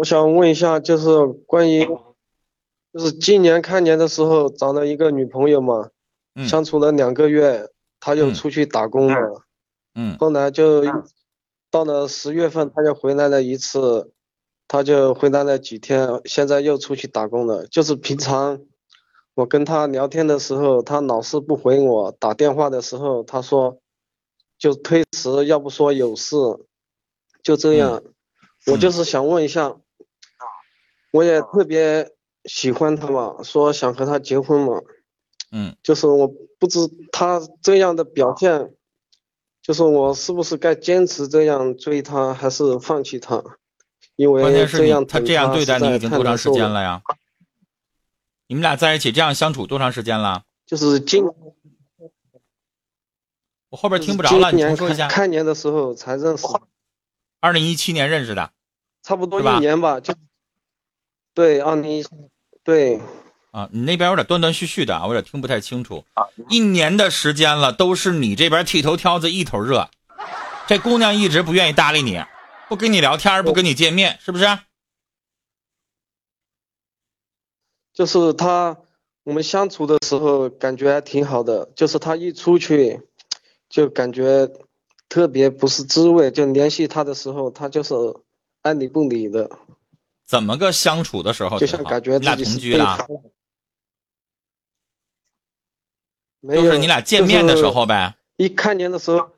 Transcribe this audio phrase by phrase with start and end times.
[0.00, 1.84] 我想问一下，就是关于，
[2.90, 5.90] 就是今年开年的时候找了一个女朋友嘛，
[6.34, 6.48] 嗯。
[6.48, 7.68] 相处了两个月，
[8.00, 8.34] 她就嗯。
[8.34, 9.42] 出去打工了，
[9.94, 10.16] 嗯。
[10.16, 10.82] 后来就
[11.70, 14.10] 到了十月份，她就回来了一次，
[14.66, 17.66] 她就回来了几天，现在又出去打工了。
[17.66, 18.58] 就是平常
[19.34, 23.76] 我跟她聊天的时候，她老是不回我，打电话的时候她说
[24.56, 26.36] 就推迟，要不说有事，
[27.42, 28.02] 就这样。
[28.66, 29.76] 我就是想问一下，
[31.12, 32.10] 我也特别
[32.44, 34.80] 喜欢他嘛，说想和他结婚嘛。
[35.52, 36.78] 嗯，就是我不知
[37.10, 38.72] 他这样的表现，
[39.62, 43.42] 就是我是不是该坚持这样追他，还是放弃他？
[44.16, 47.02] 因为这样他这样对待你已经多长时间了呀？
[48.46, 50.44] 你们俩在一起这样相处多长时间了？
[50.66, 51.24] 就是今
[53.70, 55.08] 我后边听不着了，你重说一下。
[55.08, 56.46] 开开年的时候才认识，
[57.40, 58.52] 二零一七年认识的
[59.02, 60.14] 差不多一年吧，就
[61.34, 62.04] 对，二零一
[62.62, 63.00] 对，
[63.52, 66.04] 啊，你那边有点断断续续的啊，我有点听不太清楚。
[66.48, 69.88] 一年的时间了，都是你这边剃头挑子一头热，
[70.66, 72.22] 这姑娘一直不愿意搭理你，
[72.68, 74.46] 不跟你聊天，不跟你见面，是不是？
[77.92, 78.76] 就是她，
[79.24, 83.00] 我们相处的时候感觉还挺好的，就是她一出去，
[83.68, 84.48] 就感觉
[85.08, 87.94] 特别不是滋味，就联系她的时候，她就是
[88.62, 89.50] 爱理不理的，
[90.30, 91.66] 怎么个相处的时候就？
[91.66, 93.04] 像感觉你俩同居了
[96.48, 98.14] 就是你俩见面的时候呗。
[98.36, 99.28] 一看见的时候，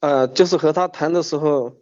[0.00, 1.72] 呃，就是和他谈的时候，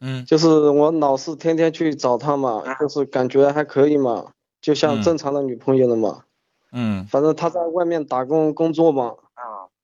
[0.00, 0.24] 嗯。
[0.24, 5.02] 就是我老是天天去找他嘛，就是感觉还可以嘛，就像嗯。
[5.02, 6.24] 正常的女朋友了嘛。
[6.72, 7.06] 嗯。
[7.08, 9.16] 反正他在外面打工工作嘛，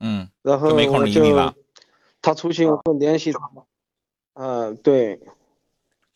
[0.00, 1.54] 嗯，然后就没空我就理你了。
[2.22, 3.38] 他出去我会联系他，
[4.32, 5.20] 嗯、对，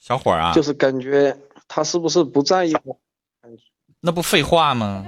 [0.01, 1.37] 小伙儿啊，就是感觉
[1.69, 2.99] 他是不是不在意我？
[4.01, 5.05] 那不废话吗？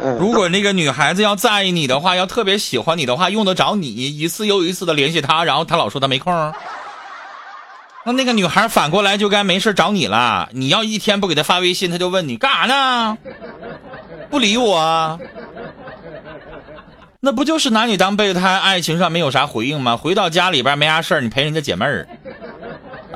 [0.00, 6.32] 嗯，如果那个女孩子要在意你的话，要特别喜欢你的话，用得着你一次又一次的联系她，然后她老说她没空。
[8.04, 10.48] 那那个女孩反过来就该没事找你了。
[10.52, 13.18] 你要一天不给她发微信，她就问你干啥呢？
[14.30, 15.18] 不理我，
[17.18, 18.56] 那不就是拿你当备胎？
[18.60, 19.96] 爱情上没有啥回应吗？
[19.96, 22.06] 回到家里边没啥事儿，你陪人家解闷儿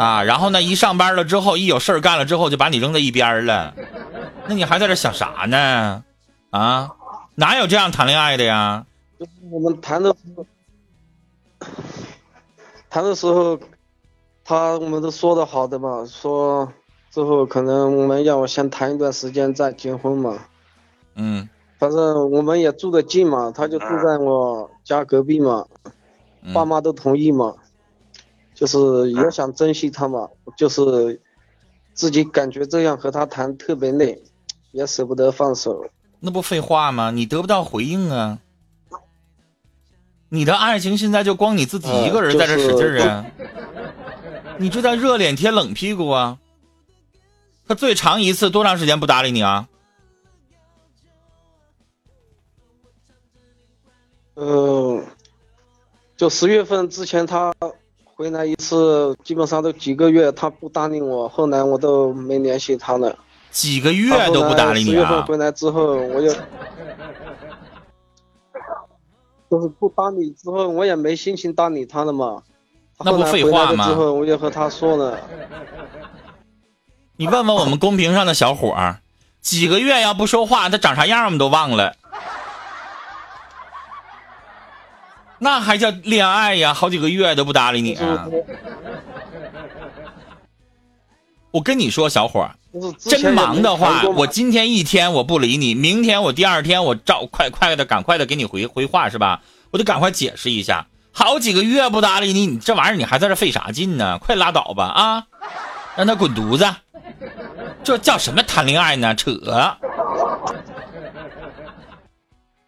[0.00, 0.22] 啊。
[0.24, 3.74] 然后呢，一上班了之后，一有事儿干了之后，就把你扔在一边儿了。
[4.46, 6.02] 那你还在这想啥呢？
[6.50, 6.90] 啊，
[7.34, 8.86] 哪有这样谈恋爱的呀？
[9.18, 10.46] 就是我们谈的时候，
[12.88, 13.60] 谈的时候，
[14.44, 16.72] 他我们都说的好的嘛，说
[17.10, 20.38] 之后可能我们要我先谈一段时间再结婚嘛。
[21.16, 25.66] 嗯反正我们也住得近嘛，他就住在我家隔壁嘛，
[26.42, 27.54] 嗯爸妈都同意嘛，
[28.60, 31.18] 就是也想珍惜他嘛，就是
[31.94, 34.22] 自己感觉这样和他谈特别累，
[34.72, 35.82] 也舍不得放手。
[36.18, 37.10] 那不废话吗？
[37.10, 38.38] 你得不到回应啊！
[40.28, 43.24] 你的爱情现在就光你自己一个人在这使劲儿啊！
[44.58, 46.36] 你就在热脸贴冷屁股啊！
[47.66, 49.68] 他最长一次多长时间不搭理你啊？
[54.34, 55.02] 嗯，
[56.18, 57.54] 就十月份之前他
[58.20, 63.18] 回来一次，基本上都几个月他不搭理我，后来我都没联系他了。
[63.50, 65.24] 几个月都不搭理你十月份啊？
[65.26, 66.28] 回来之后，我就
[69.50, 72.42] 就是不搭理之后，我也没心情搭理他了嘛。
[72.98, 75.18] 那不废话吗了之后，我就和他说了，
[77.16, 79.00] 你问问我们公屏上的小伙儿，
[79.40, 81.94] 几个月要不说话，他长啥样我们都忘了。
[85.40, 86.74] 那还叫恋爱呀？
[86.74, 88.28] 好几个月都不搭理你啊！
[91.50, 92.54] 我跟你说，小伙儿，
[92.98, 99.40] 真忙的话我今天一天我不理你，明天我第二天我照快快的赶快的给你回回话是吧？
[99.70, 100.86] 我得赶快解释一下。
[101.12, 104.18] 好几个月不搭理你，你这玩意儿你还在这费啥劲呢？
[104.18, 105.26] 快拉倒吧啊！
[105.96, 106.64] 让他滚犊子！
[107.82, 109.14] 这叫什么谈恋爱呢？
[109.14, 109.32] 扯！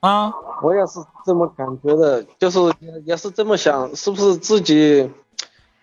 [0.00, 0.32] 啊，
[0.62, 5.10] 我也是这么感觉的，就是也也是这么想，是不是自己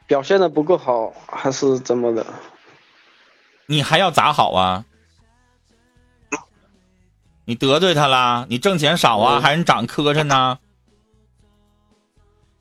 [0.07, 2.25] 表现的不够好，还是怎么的？
[3.67, 4.85] 你还要咋好啊？
[7.45, 8.45] 你得罪他啦？
[8.49, 10.59] 你挣钱少啊，嗯还是你长磕碜呢？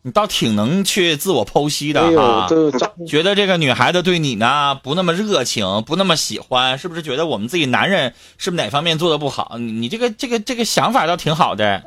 [0.02, 2.70] 你倒挺能去自我剖析的哈，，就
[3.04, 9.56] 觉得这个女孩子对你呢不那么热情，不那么喜欢，是不是觉得我们自己男人是不是哪方面做的不好？
[9.58, 11.84] 你你这个这个这个想法倒挺好的，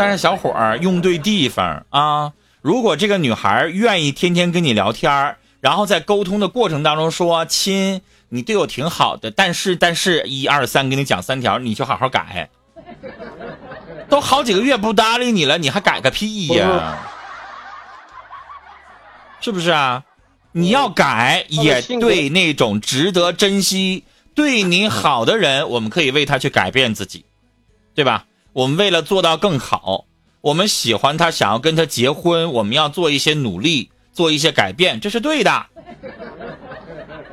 [0.00, 2.32] 但是小伙儿用对地方啊。
[2.62, 8.00] 如果这个女孩愿意天天跟你聊天儿然后在沟通的过程当中说：“亲，
[8.30, 12.48] 你对我挺好的，但是但是，一二三，给你讲三条，你就好好改。
[14.08, 16.98] 都好几个月不搭理你了，你还改个屁呀？
[19.40, 20.02] 是不是啊？
[20.52, 24.04] 你要改，也对那种值得珍惜、
[24.34, 27.24] 对你好的人，我们可以为他去改变自己，
[27.94, 28.24] 对吧？
[28.52, 30.04] 我们为了做到更好，
[30.40, 35.66] 我们喜欢他，想要跟他结婚，我们要做一些努力。”做一些改变，这是对的。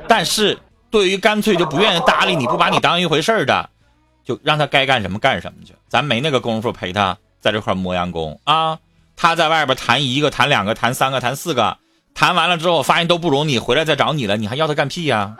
[0.06, 0.56] 但是，
[0.90, 3.68] 对于干脆就不愿意搭理你不把你当一回事的，
[4.24, 5.74] 就让他该干什么干什么去。
[5.88, 8.78] 咱没那个功夫陪他在这块磨洋工啊。
[9.16, 11.76] 他在外边谈一个、谈两个、谈三个、谈四个，
[12.14, 15.36] 谈完了之后发现都不如你，回来再找你了，你还要他干屁呀？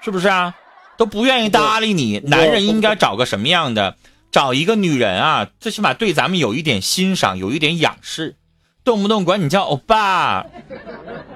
[0.00, 0.54] 是不是啊？
[0.96, 3.96] 都不愿意搭理你，男人应该找个什么样的？
[4.32, 8.36] 找一个女人啊，最起码对咱们有一点欣赏，有一点仰视。
[8.84, 10.44] 动不动管你叫欧巴，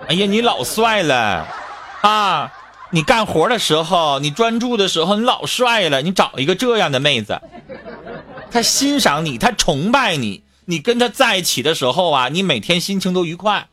[0.07, 1.49] 哎呀，你老帅了，
[2.03, 2.53] 啊，
[2.91, 6.03] 你干活的时候，你专注的时候，你老帅了。
[6.03, 7.41] 你找一个这样的妹子，
[8.51, 13.67] 她欣赏你，她崇拜你，你跟她在一起的时候啊，你每天心情都愉快，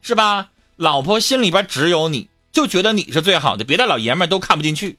[0.00, 0.48] 是吧？
[0.76, 4.98] 老婆心里边只有你，就觉得你是最好的，别的老爷们都看不进去。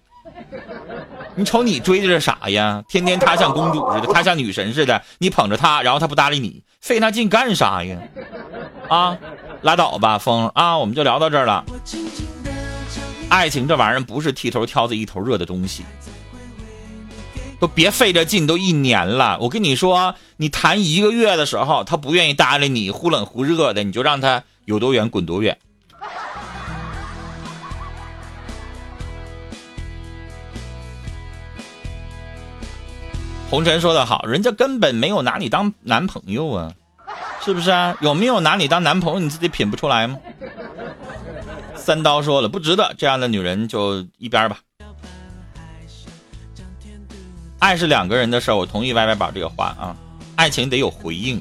[1.35, 2.83] 你瞅你追的是啥呀？
[2.88, 6.63] 天天她像公主似的，她像女神似的，你捧着她，然后她不搭理你。
[6.80, 7.97] 费那劲干啥呀？
[8.89, 9.18] 啊，
[9.62, 11.63] 拉倒吧，风啊，我们就聊到这儿了。
[13.30, 15.83] 爱情这玩意儿不是剃头挑子一头热的东西，
[17.59, 19.39] 都别费这劲，都一年了。
[19.39, 25.57] 我跟你说，你谈一个月的时候，他不愿意搭理你，忽冷忽热的，你就让他有多远滚多远。
[33.53, 36.73] 红尘说的好，人家根本没有拿你当男朋友啊，
[37.45, 37.95] 是不是啊？
[38.01, 40.17] 有没有拿你当男朋友，你自己品不出来吗？
[41.75, 44.57] 三刀说了，不值得，这样的女人就一边吧。
[47.59, 49.95] 爱是两个人的事儿，我同意歪歪宝这个话啊。
[50.35, 51.39] 爱情得有回应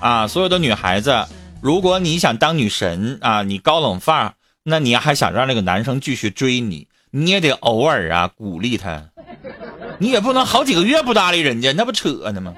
[0.00, 0.26] 啊！
[0.26, 1.26] 所有的女孩子，
[1.60, 9.10] 如果你想当女神啊，你高冷范儿，那你还想让那个男生继续追你，你也得偶尔啊鼓励他。
[10.02, 12.50] 你也不能好几个月不搭理人家，那不扯呢吗？